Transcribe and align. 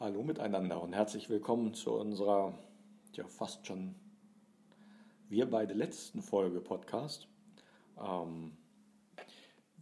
Hallo 0.00 0.22
miteinander 0.22 0.82
und 0.82 0.94
herzlich 0.94 1.28
willkommen 1.28 1.74
zu 1.74 1.92
unserer 1.92 2.58
ja 3.12 3.26
fast 3.26 3.66
schon 3.66 3.94
wir 5.28 5.44
beide 5.44 5.74
letzten 5.74 6.22
Folge 6.22 6.62
Podcast. 6.62 7.28
Ähm, 8.02 8.56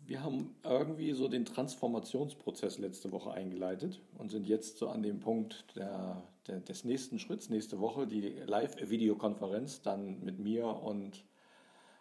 wir 0.05 0.25
haben 0.25 0.57
irgendwie 0.65 1.13
so 1.13 1.29
den 1.29 1.45
Transformationsprozess 1.45 2.79
letzte 2.79 3.13
Woche 3.13 3.31
eingeleitet 3.31 4.01
und 4.19 4.33
sind 4.33 4.49
jetzt 4.49 4.79
so 4.79 4.89
an 4.89 5.05
dem 5.05 5.21
Punkt 5.21 5.77
der, 5.77 6.21
der 6.49 6.59
des 6.63 6.83
nächsten 6.83 7.21
Schritts. 7.21 7.49
Nächste 7.49 7.79
Woche 7.79 8.09
die 8.09 8.31
Live-Videokonferenz 8.45 9.83
dann 9.83 10.19
mit 10.25 10.41
mir 10.41 10.67
und 10.67 11.25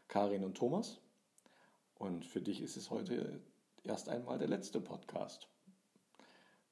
Karin 0.07 0.43
und 0.43 0.57
Thomas. 0.57 0.99
Und 1.93 2.25
für 2.25 2.41
dich 2.41 2.63
ist 2.63 2.77
es 2.77 2.89
heute 2.89 3.41
erst 3.83 4.09
einmal 4.09 4.39
der 4.39 4.47
letzte 4.47 4.81
Podcast. 4.81 5.47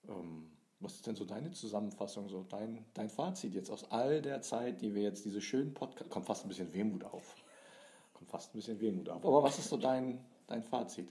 Ähm, 0.09 0.54
was 0.85 0.93
ist 0.93 1.07
denn 1.07 1.15
so 1.15 1.25
deine 1.25 1.51
Zusammenfassung, 1.51 2.29
so 2.29 2.43
dein, 2.43 2.85
dein 2.93 3.09
Fazit 3.09 3.55
jetzt 3.55 3.71
aus 3.71 3.91
all 3.91 4.21
der 4.21 4.41
Zeit, 4.41 4.81
die 4.81 4.93
wir 4.93 5.01
jetzt 5.01 5.25
diese 5.25 5.41
schönen 5.41 5.73
Podcasts, 5.73 6.11
kommt 6.11 6.27
fast 6.27 6.45
ein 6.45 6.47
bisschen 6.47 6.71
Wehmut 6.73 7.03
auf. 7.03 7.35
Kommt 8.13 8.29
fast 8.29 8.53
ein 8.53 8.57
bisschen 8.57 8.79
Wehmut 8.79 9.09
auf. 9.09 9.25
Aber 9.25 9.43
was 9.43 9.57
ist 9.57 9.69
so 9.69 9.77
dein, 9.77 10.23
dein 10.47 10.61
Fazit? 10.61 11.09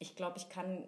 Ich 0.00 0.16
glaube, 0.16 0.38
ich 0.38 0.48
kann, 0.48 0.84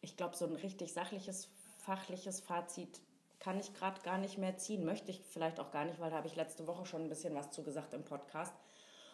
ich 0.00 0.16
glaube, 0.16 0.36
so 0.36 0.44
ein 0.44 0.56
richtig 0.56 0.92
sachliches, 0.92 1.48
fachliches 1.78 2.40
Fazit 2.40 3.00
kann 3.38 3.60
ich 3.60 3.72
gerade 3.74 4.00
gar 4.02 4.18
nicht 4.18 4.38
mehr 4.38 4.56
ziehen. 4.56 4.84
Möchte 4.84 5.12
ich 5.12 5.20
vielleicht 5.20 5.60
auch 5.60 5.70
gar 5.70 5.84
nicht, 5.84 6.00
weil 6.00 6.10
da 6.10 6.16
habe 6.16 6.26
ich 6.26 6.34
letzte 6.34 6.66
Woche 6.66 6.84
schon 6.84 7.02
ein 7.02 7.08
bisschen 7.08 7.34
was 7.34 7.52
zu 7.52 7.62
gesagt 7.62 7.94
im 7.94 8.04
Podcast 8.04 8.54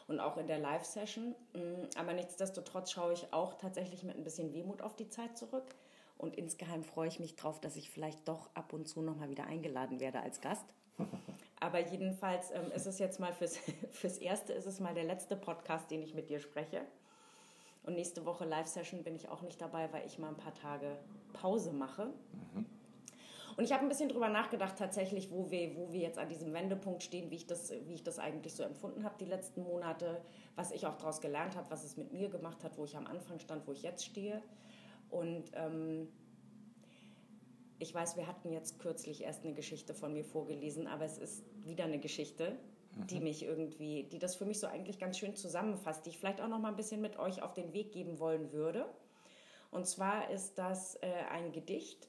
und 0.06 0.20
auch 0.20 0.38
in 0.38 0.46
der 0.46 0.58
Live-Session. 0.58 1.34
Mm, 1.52 1.84
aber 1.98 2.14
nichtsdestotrotz 2.14 2.92
schaue 2.92 3.12
ich 3.12 3.30
auch 3.32 3.54
tatsächlich 3.54 4.02
mit 4.04 4.16
ein 4.16 4.24
bisschen 4.24 4.54
Wehmut 4.54 4.80
auf 4.80 4.96
die 4.96 5.10
Zeit 5.10 5.36
zurück. 5.36 5.74
Und 6.18 6.36
insgeheim 6.36 6.84
freue 6.84 7.08
ich 7.08 7.20
mich 7.20 7.36
drauf, 7.36 7.60
dass 7.60 7.76
ich 7.76 7.90
vielleicht 7.90 8.28
doch 8.28 8.50
ab 8.54 8.72
und 8.72 8.88
zu 8.88 9.00
nochmal 9.02 9.30
wieder 9.30 9.46
eingeladen 9.46 10.00
werde 10.00 10.20
als 10.20 10.40
Gast. 10.40 10.66
Aber 11.60 11.78
jedenfalls 11.80 12.50
ähm, 12.50 12.70
ist 12.72 12.86
es 12.86 12.98
jetzt 12.98 13.20
mal 13.20 13.32
fürs, 13.32 13.58
fürs 13.92 14.18
Erste, 14.18 14.52
ist 14.52 14.66
es 14.66 14.80
mal 14.80 14.94
der 14.94 15.04
letzte 15.04 15.36
Podcast, 15.36 15.90
den 15.90 16.02
ich 16.02 16.14
mit 16.14 16.28
dir 16.28 16.40
spreche. 16.40 16.82
Und 17.84 17.94
nächste 17.94 18.26
Woche 18.26 18.44
Live-Session 18.44 19.02
bin 19.02 19.14
ich 19.14 19.28
auch 19.28 19.42
nicht 19.42 19.60
dabei, 19.60 19.92
weil 19.92 20.04
ich 20.06 20.18
mal 20.18 20.28
ein 20.28 20.36
paar 20.36 20.54
Tage 20.54 20.98
Pause 21.32 21.72
mache. 21.72 22.06
Mhm. 22.54 22.66
Und 23.56 23.64
ich 23.64 23.72
habe 23.72 23.82
ein 23.82 23.88
bisschen 23.88 24.08
drüber 24.08 24.28
nachgedacht, 24.28 24.76
tatsächlich, 24.78 25.32
wo 25.32 25.50
wir, 25.50 25.74
wo 25.74 25.92
wir 25.92 26.00
jetzt 26.00 26.16
an 26.16 26.28
diesem 26.28 26.52
Wendepunkt 26.54 27.02
stehen, 27.02 27.28
wie 27.30 27.34
ich 27.34 27.46
das, 27.46 27.72
wie 27.86 27.94
ich 27.94 28.04
das 28.04 28.20
eigentlich 28.20 28.54
so 28.54 28.62
empfunden 28.62 29.02
habe 29.02 29.16
die 29.18 29.24
letzten 29.24 29.64
Monate, 29.64 30.20
was 30.54 30.70
ich 30.70 30.86
auch 30.86 30.96
daraus 30.96 31.20
gelernt 31.20 31.56
habe, 31.56 31.68
was 31.68 31.82
es 31.82 31.96
mit 31.96 32.12
mir 32.12 32.28
gemacht 32.28 32.62
hat, 32.62 32.78
wo 32.78 32.84
ich 32.84 32.96
am 32.96 33.08
Anfang 33.08 33.40
stand, 33.40 33.66
wo 33.66 33.72
ich 33.72 33.82
jetzt 33.82 34.04
stehe. 34.04 34.42
Und 35.10 35.50
ähm, 35.54 36.08
ich 37.78 37.94
weiß, 37.94 38.16
wir 38.16 38.26
hatten 38.26 38.52
jetzt 38.52 38.78
kürzlich 38.78 39.22
erst 39.22 39.44
eine 39.44 39.54
Geschichte 39.54 39.94
von 39.94 40.12
mir 40.12 40.24
vorgelesen, 40.24 40.86
aber 40.86 41.04
es 41.04 41.18
ist 41.18 41.44
wieder 41.64 41.84
eine 41.84 41.98
Geschichte, 41.98 42.58
die 43.08 43.18
mhm. 43.18 43.24
mich 43.24 43.44
irgendwie, 43.44 44.04
die 44.04 44.18
das 44.18 44.34
für 44.36 44.44
mich 44.44 44.58
so 44.58 44.66
eigentlich 44.66 44.98
ganz 44.98 45.18
schön 45.18 45.36
zusammenfasst, 45.36 46.04
die 46.04 46.10
ich 46.10 46.18
vielleicht 46.18 46.40
auch 46.40 46.48
noch 46.48 46.58
mal 46.58 46.68
ein 46.68 46.76
bisschen 46.76 47.00
mit 47.00 47.18
euch 47.18 47.42
auf 47.42 47.54
den 47.54 47.72
Weg 47.72 47.92
geben 47.92 48.18
wollen 48.18 48.52
würde. 48.52 48.86
Und 49.70 49.86
zwar 49.86 50.30
ist 50.30 50.58
das 50.58 50.96
äh, 50.96 51.12
ein 51.30 51.52
Gedicht 51.52 52.08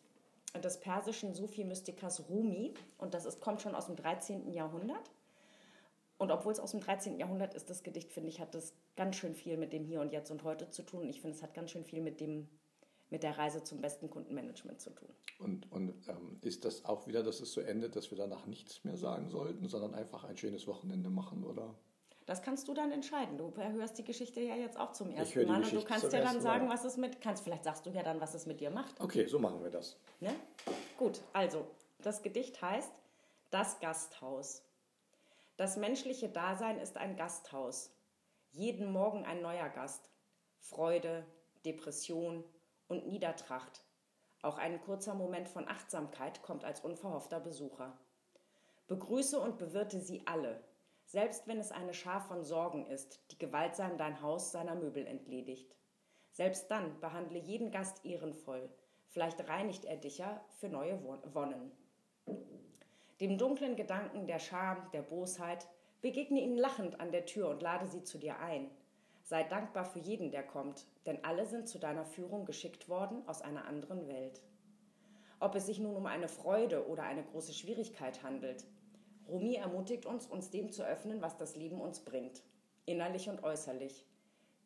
des 0.63 0.79
persischen 0.79 1.35
Sufi-Mystikers 1.35 2.29
Rumi 2.29 2.73
und 2.97 3.13
das 3.13 3.25
ist, 3.25 3.39
kommt 3.39 3.61
schon 3.61 3.75
aus 3.75 3.85
dem 3.85 3.95
13. 3.95 4.51
Jahrhundert. 4.51 5.11
Und 6.17 6.31
obwohl 6.31 6.51
es 6.51 6.59
aus 6.59 6.71
dem 6.71 6.81
13. 6.81 7.17
Jahrhundert 7.17 7.53
ist, 7.53 7.69
das 7.69 7.83
Gedicht, 7.83 8.11
finde 8.11 8.29
ich, 8.29 8.41
hat 8.41 8.53
das 8.53 8.73
ganz 8.95 9.15
schön 9.15 9.35
viel 9.35 9.55
mit 9.55 9.71
dem 9.71 9.85
Hier 9.85 10.01
und 10.01 10.11
Jetzt 10.11 10.31
und 10.31 10.43
Heute 10.43 10.69
zu 10.69 10.83
tun. 10.83 11.03
Und 11.03 11.09
ich 11.09 11.21
finde, 11.21 11.37
es 11.37 11.43
hat 11.43 11.53
ganz 11.53 11.71
schön 11.71 11.85
viel 11.85 12.01
mit, 12.01 12.19
dem, 12.19 12.49
mit 13.09 13.23
der 13.23 13.37
Reise 13.37 13.63
zum 13.63 13.81
besten 13.81 14.09
Kundenmanagement 14.09 14.79
zu 14.79 14.91
tun. 14.91 15.09
Und, 15.39 15.71
und 15.71 16.07
ähm, 16.07 16.37
ist 16.41 16.65
das 16.65 16.85
auch 16.85 17.07
wieder, 17.07 17.23
dass 17.23 17.39
es 17.39 17.53
so 17.53 17.61
endet, 17.61 17.95
dass 17.95 18.11
wir 18.11 18.17
danach 18.17 18.45
nichts 18.45 18.83
mehr 18.83 18.97
sagen 18.97 19.29
sollten, 19.29 19.67
sondern 19.67 19.95
einfach 19.95 20.23
ein 20.23 20.37
schönes 20.37 20.67
Wochenende 20.67 21.09
machen, 21.09 21.43
oder? 21.43 21.73
Das 22.25 22.43
kannst 22.43 22.67
du 22.67 22.75
dann 22.75 22.91
entscheiden. 22.91 23.39
Du 23.39 23.51
hörst 23.57 23.97
die 23.97 24.03
Geschichte 24.03 24.39
ja 24.41 24.55
jetzt 24.55 24.79
auch 24.79 24.91
zum 24.91 25.09
ersten 25.09 25.47
Mal 25.47 25.63
und 25.63 25.73
du 25.73 25.83
kannst 25.83 26.13
ja 26.13 26.21
dann 26.21 26.39
sagen, 26.41 26.69
was 26.69 26.85
es 26.85 26.95
mit, 26.95 27.21
kannst, 27.21 27.43
vielleicht 27.43 27.63
sagst 27.63 27.87
du 27.87 27.89
ja 27.89 28.03
dann, 28.03 28.21
was 28.21 28.35
es 28.35 28.45
mit 28.45 28.59
dir 28.59 28.69
macht. 28.69 29.01
Okay, 29.01 29.25
so 29.25 29.39
machen 29.39 29.63
wir 29.63 29.71
das. 29.71 29.97
Ne? 30.19 30.35
Gut, 30.97 31.21
also 31.33 31.65
das 32.03 32.21
Gedicht 32.21 32.61
heißt 32.61 32.91
Das 33.49 33.79
Gasthaus. 33.79 34.61
Das 35.57 35.75
menschliche 35.75 36.29
Dasein 36.29 36.77
ist 36.77 36.97
ein 36.97 37.15
Gasthaus. 37.15 37.91
Jeden 38.51 38.91
Morgen 38.91 39.25
ein 39.25 39.41
neuer 39.41 39.69
Gast. 39.69 40.11
Freude, 40.59 41.25
Depression 41.65 42.43
und 42.89 43.07
Niedertracht. 43.07 43.85
Auch 44.41 44.57
ein 44.57 44.81
kurzer 44.81 45.13
Moment 45.13 45.47
von 45.47 45.67
Achtsamkeit 45.67 46.41
kommt 46.41 46.65
als 46.65 46.81
unverhoffter 46.81 47.39
Besucher. 47.39 47.97
Begrüße 48.87 49.39
und 49.39 49.57
bewirte 49.57 50.01
sie 50.01 50.23
alle, 50.25 50.61
selbst 51.05 51.47
wenn 51.47 51.59
es 51.59 51.71
eine 51.71 51.93
Schar 51.93 52.21
von 52.21 52.43
Sorgen 52.43 52.85
ist, 52.87 53.21
die 53.31 53.37
gewaltsam 53.37 53.97
dein 53.97 54.21
Haus 54.21 54.51
seiner 54.51 54.75
Möbel 54.75 55.05
entledigt. 55.05 55.75
Selbst 56.31 56.69
dann 56.69 56.99
behandle 56.99 57.39
jeden 57.39 57.71
Gast 57.71 58.05
ehrenvoll, 58.05 58.69
vielleicht 59.07 59.47
reinigt 59.47 59.85
er 59.85 59.97
dich 59.97 60.17
ja 60.19 60.43
für 60.59 60.69
neue 60.69 60.99
Wonnen. 61.33 61.71
Dem 63.19 63.37
dunklen 63.37 63.75
Gedanken 63.75 64.27
der 64.27 64.39
Scham, 64.39 64.89
der 64.93 65.01
Bosheit, 65.01 65.67
begegne 66.01 66.39
ihnen 66.41 66.57
lachend 66.57 66.99
an 66.99 67.11
der 67.11 67.25
Tür 67.25 67.49
und 67.49 67.61
lade 67.61 67.87
sie 67.87 68.03
zu 68.03 68.17
dir 68.17 68.39
ein. 68.39 68.71
Sei 69.29 69.43
dankbar 69.43 69.85
für 69.85 69.99
jeden, 69.99 70.31
der 70.31 70.41
kommt, 70.41 70.87
denn 71.05 71.23
alle 71.23 71.45
sind 71.45 71.69
zu 71.69 71.77
deiner 71.77 72.03
Führung 72.03 72.45
geschickt 72.45 72.89
worden 72.89 73.21
aus 73.27 73.43
einer 73.43 73.67
anderen 73.67 74.07
Welt. 74.07 74.41
Ob 75.39 75.53
es 75.53 75.67
sich 75.67 75.77
nun 75.77 75.95
um 75.95 76.07
eine 76.07 76.27
Freude 76.27 76.87
oder 76.87 77.03
eine 77.03 77.21
große 77.21 77.53
Schwierigkeit 77.53 78.23
handelt, 78.23 78.65
Rumi 79.27 79.53
ermutigt 79.53 80.07
uns, 80.07 80.25
uns 80.25 80.49
dem 80.49 80.71
zu 80.71 80.83
öffnen, 80.83 81.21
was 81.21 81.37
das 81.37 81.55
Leben 81.55 81.79
uns 81.79 81.99
bringt, 81.99 82.41
innerlich 82.87 83.29
und 83.29 83.43
äußerlich. 83.43 84.03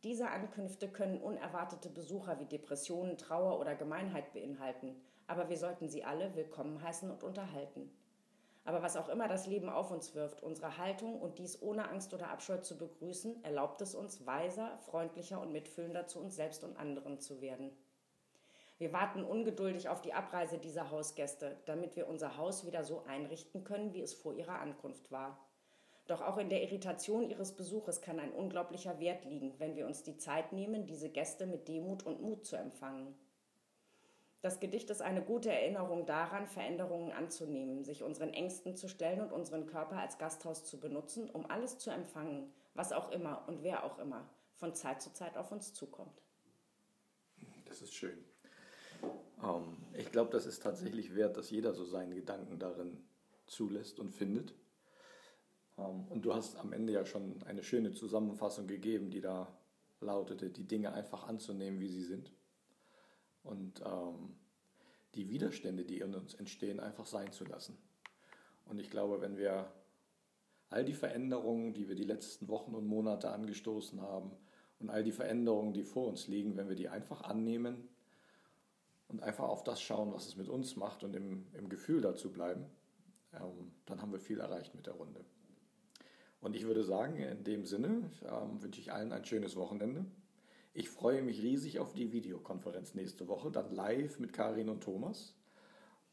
Diese 0.05 0.29
Ankünfte 0.29 0.87
können 0.87 1.19
unerwartete 1.19 1.89
Besucher 1.89 2.39
wie 2.39 2.45
Depressionen, 2.45 3.17
Trauer 3.17 3.59
oder 3.59 3.75
Gemeinheit 3.75 4.31
beinhalten, 4.31 4.95
aber 5.27 5.49
wir 5.49 5.57
sollten 5.57 5.89
sie 5.89 6.05
alle 6.05 6.33
willkommen 6.37 6.81
heißen 6.81 7.11
und 7.11 7.21
unterhalten. 7.21 7.91
Aber 8.65 8.81
was 8.81 8.95
auch 8.95 9.09
immer 9.09 9.27
das 9.27 9.45
Leben 9.45 9.69
auf 9.69 9.91
uns 9.91 10.15
wirft, 10.15 10.41
unsere 10.41 10.77
Haltung 10.77 11.19
und 11.19 11.37
dies 11.37 11.61
ohne 11.61 11.89
Angst 11.89 12.13
oder 12.13 12.29
Abscheu 12.29 12.57
zu 12.57 12.77
begrüßen, 12.77 13.43
erlaubt 13.43 13.81
es 13.81 13.93
uns, 13.93 14.25
weiser, 14.25 14.77
freundlicher 14.79 15.41
und 15.41 15.51
mitfühlender 15.51 16.07
zu 16.07 16.19
uns 16.19 16.35
selbst 16.35 16.63
und 16.63 16.77
anderen 16.77 17.19
zu 17.19 17.41
werden. 17.41 17.75
Wir 18.77 18.93
warten 18.93 19.23
ungeduldig 19.23 19.89
auf 19.89 20.01
die 20.01 20.13
Abreise 20.13 20.57
dieser 20.57 20.91
Hausgäste, 20.91 21.57
damit 21.65 21.95
wir 21.95 22.07
unser 22.07 22.37
Haus 22.37 22.65
wieder 22.65 22.83
so 22.83 23.03
einrichten 23.05 23.63
können, 23.63 23.93
wie 23.93 24.01
es 24.01 24.13
vor 24.13 24.33
ihrer 24.33 24.59
Ankunft 24.59 25.11
war. 25.11 25.37
Doch 26.07 26.21
auch 26.21 26.37
in 26.37 26.49
der 26.49 26.61
Irritation 26.63 27.29
ihres 27.29 27.55
Besuches 27.55 28.01
kann 28.01 28.19
ein 28.19 28.33
unglaublicher 28.33 28.99
Wert 28.99 29.25
liegen, 29.25 29.53
wenn 29.59 29.75
wir 29.75 29.85
uns 29.85 30.03
die 30.03 30.17
Zeit 30.17 30.51
nehmen, 30.51 30.85
diese 30.85 31.09
Gäste 31.09 31.45
mit 31.45 31.67
Demut 31.67 32.03
und 32.03 32.21
Mut 32.21 32.45
zu 32.45 32.57
empfangen. 32.57 33.15
Das 34.43 34.59
Gedicht 34.59 34.89
ist 34.89 35.01
eine 35.01 35.21
gute 35.21 35.49
Erinnerung 35.49 36.05
daran, 36.05 36.47
Veränderungen 36.47 37.13
anzunehmen, 37.13 37.85
sich 37.85 38.03
unseren 38.03 38.33
Ängsten 38.33 38.75
zu 38.75 38.89
stellen 38.89 39.21
und 39.21 39.31
unseren 39.31 39.65
Körper 39.65 39.95
als 39.95 40.17
Gasthaus 40.17 40.65
zu 40.65 40.81
benutzen, 40.81 41.29
um 41.29 41.49
alles 41.49 41.77
zu 41.77 41.91
empfangen, 41.91 42.51
was 42.73 42.91
auch 42.91 43.09
immer 43.11 43.47
und 43.47 43.63
wer 43.63 43.85
auch 43.85 43.99
immer 43.99 44.29
von 44.55 44.75
Zeit 44.75 45.01
zu 45.01 45.13
Zeit 45.13 45.37
auf 45.37 45.53
uns 45.53 45.73
zukommt. 45.73 46.21
Das 47.63 47.81
ist 47.81 47.93
schön. 47.93 48.17
Ähm, 49.41 49.77
ich 49.93 50.11
glaube, 50.11 50.31
das 50.31 50.45
ist 50.45 50.61
tatsächlich 50.61 51.15
wert, 51.15 51.37
dass 51.37 51.49
jeder 51.49 51.73
so 51.73 51.85
seinen 51.85 52.13
Gedanken 52.13 52.59
darin 52.59 53.01
zulässt 53.47 53.97
und 53.97 54.11
findet. 54.11 54.53
Ähm, 55.77 56.05
und 56.09 56.25
du 56.25 56.33
hast 56.33 56.57
am 56.57 56.73
Ende 56.73 56.91
ja 56.91 57.05
schon 57.05 57.41
eine 57.43 57.63
schöne 57.63 57.93
Zusammenfassung 57.93 58.67
gegeben, 58.67 59.09
die 59.09 59.21
da 59.21 59.57
lautete, 60.01 60.49
die 60.49 60.67
Dinge 60.67 60.91
einfach 60.91 61.29
anzunehmen, 61.29 61.79
wie 61.79 61.87
sie 61.87 62.03
sind. 62.03 62.33
Und 63.43 63.81
ähm, 63.85 64.35
die 65.15 65.29
Widerstände, 65.29 65.85
die 65.85 65.99
in 65.99 66.15
uns 66.15 66.33
entstehen, 66.33 66.79
einfach 66.79 67.05
sein 67.05 67.31
zu 67.31 67.45
lassen. 67.45 67.77
Und 68.65 68.79
ich 68.79 68.89
glaube, 68.89 69.21
wenn 69.21 69.37
wir 69.37 69.71
all 70.69 70.85
die 70.85 70.93
Veränderungen, 70.93 71.73
die 71.73 71.87
wir 71.87 71.95
die 71.95 72.03
letzten 72.03 72.47
Wochen 72.47 72.73
und 72.73 72.87
Monate 72.87 73.29
angestoßen 73.29 74.01
haben, 74.01 74.31
und 74.79 74.89
all 74.89 75.03
die 75.03 75.11
Veränderungen, 75.11 75.73
die 75.73 75.83
vor 75.83 76.07
uns 76.07 76.27
liegen, 76.27 76.57
wenn 76.57 76.67
wir 76.67 76.75
die 76.75 76.89
einfach 76.89 77.21
annehmen 77.21 77.87
und 79.07 79.23
einfach 79.23 79.47
auf 79.47 79.63
das 79.63 79.81
schauen, 79.81 80.13
was 80.13 80.27
es 80.27 80.35
mit 80.35 80.49
uns 80.49 80.75
macht 80.75 81.03
und 81.03 81.15
im, 81.15 81.47
im 81.53 81.69
Gefühl 81.69 82.01
dazu 82.01 82.33
bleiben, 82.33 82.65
ähm, 83.33 83.71
dann 83.85 84.01
haben 84.01 84.11
wir 84.11 84.19
viel 84.19 84.41
erreicht 84.41 84.75
mit 84.75 84.85
der 84.85 84.95
Runde. 84.95 85.23
Und 86.41 86.55
ich 86.55 86.65
würde 86.65 86.83
sagen, 86.83 87.15
in 87.15 87.45
dem 87.45 87.65
Sinne 87.65 88.09
ähm, 88.25 88.61
wünsche 88.61 88.81
ich 88.81 88.91
allen 88.91 89.13
ein 89.13 89.23
schönes 89.23 89.55
Wochenende. 89.55 90.05
Ich 90.75 90.89
freue 90.89 91.21
mich 91.21 91.41
riesig 91.43 91.79
auf 91.79 91.93
die 91.93 92.11
Videokonferenz 92.11 92.95
nächste 92.95 93.27
Woche, 93.27 93.51
dann 93.51 93.69
live 93.75 94.17
mit 94.19 94.33
Karin 94.33 94.69
und 94.69 94.81
Thomas. 94.81 95.35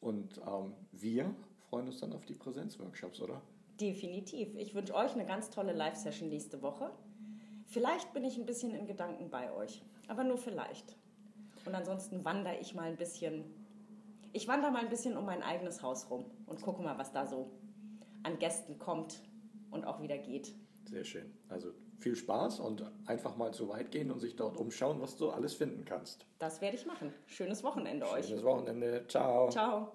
Und 0.00 0.38
ähm, 0.46 0.74
wir 0.92 1.34
freuen 1.70 1.86
uns 1.86 2.00
dann 2.00 2.12
auf 2.12 2.26
die 2.26 2.34
Präsenzworkshops, 2.34 3.22
oder? 3.22 3.40
Definitiv. 3.80 4.54
Ich 4.56 4.74
wünsche 4.74 4.94
euch 4.94 5.14
eine 5.14 5.24
ganz 5.24 5.48
tolle 5.48 5.72
Live-Session 5.72 6.28
nächste 6.28 6.60
Woche. 6.60 6.90
Vielleicht 7.64 8.12
bin 8.12 8.22
ich 8.24 8.36
ein 8.36 8.44
bisschen 8.44 8.74
in 8.74 8.86
Gedanken 8.86 9.30
bei 9.30 9.50
euch, 9.54 9.82
aber 10.08 10.24
nur 10.24 10.36
vielleicht. 10.36 10.94
Und 11.64 11.74
ansonsten 11.74 12.24
wandere 12.26 12.58
ich 12.58 12.74
mal 12.74 12.88
ein 12.88 12.96
bisschen 12.96 13.44
Ich 14.32 14.46
wandere 14.46 14.72
mal 14.72 14.82
ein 14.82 14.90
bisschen 14.90 15.16
um 15.16 15.24
mein 15.24 15.42
eigenes 15.42 15.82
Haus 15.82 16.10
rum 16.10 16.26
und 16.46 16.60
gucke 16.60 16.82
mal, 16.82 16.98
was 16.98 17.12
da 17.12 17.26
so 17.26 17.50
an 18.22 18.38
Gästen 18.38 18.78
kommt 18.78 19.22
und 19.70 19.86
auch 19.86 20.02
wieder 20.02 20.18
geht. 20.18 20.54
Sehr 20.90 21.04
schön. 21.04 21.32
Also 21.48 21.72
viel 22.00 22.16
Spaß 22.16 22.60
und 22.60 22.84
einfach 23.06 23.36
mal 23.36 23.52
zu 23.52 23.68
weit 23.68 23.90
gehen 23.90 24.10
und 24.10 24.18
sich 24.18 24.36
dort 24.36 24.56
umschauen, 24.56 25.00
was 25.00 25.16
du 25.16 25.30
alles 25.30 25.54
finden 25.54 25.84
kannst. 25.84 26.26
Das 26.38 26.60
werde 26.60 26.76
ich 26.76 26.86
machen. 26.86 27.12
Schönes 27.26 27.62
Wochenende 27.62 28.06
Schönes 28.06 28.18
euch. 28.18 28.26
Schönes 28.26 28.44
Wochenende. 28.44 29.04
Ciao. 29.06 29.48
Ciao. 29.50 29.92